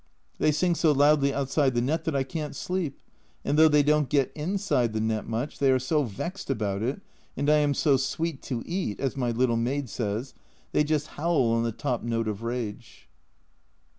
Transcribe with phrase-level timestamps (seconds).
[0.39, 2.99] They sing so loudly outside the net that I can't sleep,
[3.45, 7.01] and though they don't get inside the net much they are so vexed about it,
[7.37, 10.33] and I am "so sweet to eat," as my little maid says,
[10.71, 13.09] they just howl on the top note of rage.